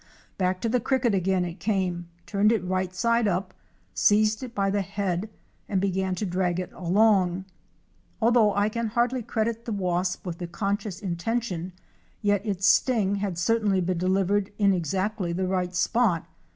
[0.39, 3.53] Back to the cricket again it came, turned it right side up,
[3.93, 5.29] seized it by the head
[5.69, 7.45] and began to drag it along.
[8.19, 11.73] Although I can hardly credit the wasp with the conscious intention,
[12.23, 16.25] yet its sting had certainly been delivered in exactly the right spot.